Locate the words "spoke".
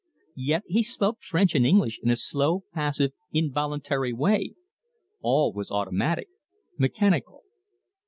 0.81-1.19